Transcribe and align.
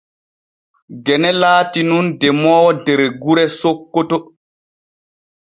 Gene 1.05 1.29
laati 1.41 1.81
nun 1.89 2.07
demoowo 2.23 2.73
der 2.87 3.05
gure 3.27 3.45
Sokkoto. 3.59 4.21